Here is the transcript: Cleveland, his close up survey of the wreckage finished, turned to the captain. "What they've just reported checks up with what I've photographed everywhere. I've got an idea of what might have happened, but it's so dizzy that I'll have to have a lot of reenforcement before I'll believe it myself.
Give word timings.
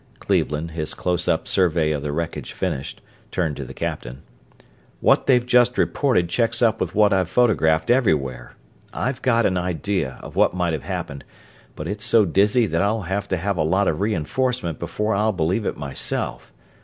Cleveland, 0.19 0.71
his 0.71 0.95
close 0.95 1.27
up 1.27 1.47
survey 1.47 1.91
of 1.91 2.01
the 2.01 2.11
wreckage 2.11 2.53
finished, 2.53 3.01
turned 3.29 3.55
to 3.57 3.63
the 3.65 3.71
captain. 3.75 4.23
"What 4.99 5.27
they've 5.27 5.45
just 5.45 5.77
reported 5.77 6.27
checks 6.27 6.59
up 6.63 6.81
with 6.81 6.95
what 6.95 7.13
I've 7.13 7.29
photographed 7.29 7.91
everywhere. 7.91 8.53
I've 8.95 9.21
got 9.21 9.45
an 9.45 9.57
idea 9.57 10.17
of 10.23 10.35
what 10.35 10.55
might 10.55 10.73
have 10.73 10.81
happened, 10.85 11.23
but 11.75 11.87
it's 11.87 12.03
so 12.03 12.25
dizzy 12.25 12.65
that 12.65 12.81
I'll 12.81 13.03
have 13.03 13.27
to 13.27 13.37
have 13.37 13.57
a 13.57 13.63
lot 13.63 13.87
of 13.87 14.01
reenforcement 14.01 14.79
before 14.79 15.13
I'll 15.13 15.33
believe 15.33 15.67
it 15.67 15.77
myself. 15.77 16.51